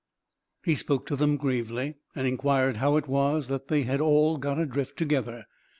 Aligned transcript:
He 0.63 0.73
spoke 0.73 1.05
to 1.05 1.15
them 1.15 1.37
gravely, 1.37 1.93
and 2.15 2.25
inquired 2.27 2.77
how 2.77 2.97
it 2.97 3.07
was 3.07 3.49
that 3.49 3.67
they 3.67 3.83
had 3.83 4.01
all 4.01 4.37
got 4.37 4.57
adrift, 4.57 4.97
together. 4.97 5.45